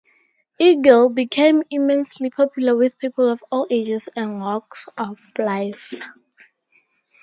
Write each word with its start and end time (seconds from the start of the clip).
"Eagle" 0.59 1.11
became 1.11 1.61
immensely 1.69 2.31
popular 2.31 2.75
with 2.75 2.97
people 2.97 3.29
of 3.29 3.43
all 3.51 3.67
ages 3.69 4.09
and 4.15 4.39
walks 4.41 4.89
of 4.97 5.19
life. 5.37 5.93